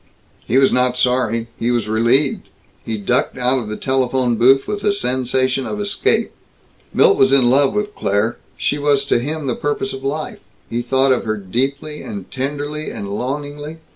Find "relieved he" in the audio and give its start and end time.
1.87-2.97